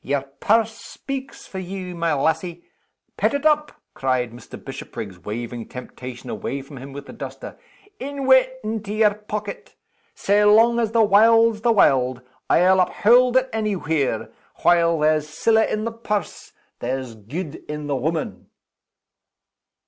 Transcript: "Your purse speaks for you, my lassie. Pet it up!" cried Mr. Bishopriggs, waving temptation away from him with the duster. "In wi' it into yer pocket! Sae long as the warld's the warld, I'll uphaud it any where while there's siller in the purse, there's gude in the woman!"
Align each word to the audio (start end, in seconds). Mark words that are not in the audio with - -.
"Your 0.03 0.21
purse 0.23 0.75
speaks 0.79 1.45
for 1.45 1.59
you, 1.59 1.93
my 1.93 2.11
lassie. 2.15 2.63
Pet 3.17 3.35
it 3.35 3.45
up!" 3.45 3.71
cried 3.93 4.31
Mr. 4.31 4.57
Bishopriggs, 4.57 5.19
waving 5.19 5.67
temptation 5.67 6.27
away 6.27 6.63
from 6.63 6.77
him 6.77 6.91
with 6.91 7.05
the 7.05 7.13
duster. 7.13 7.59
"In 7.99 8.25
wi' 8.25 8.37
it 8.37 8.59
into 8.63 8.95
yer 8.95 9.13
pocket! 9.13 9.75
Sae 10.15 10.43
long 10.43 10.79
as 10.79 10.91
the 10.93 11.03
warld's 11.03 11.61
the 11.61 11.71
warld, 11.71 12.23
I'll 12.49 12.79
uphaud 12.81 13.35
it 13.35 13.49
any 13.53 13.75
where 13.75 14.31
while 14.63 14.97
there's 14.97 15.29
siller 15.29 15.61
in 15.61 15.83
the 15.85 15.91
purse, 15.91 16.51
there's 16.79 17.13
gude 17.13 17.57
in 17.69 17.85
the 17.85 17.95
woman!" 17.95 18.49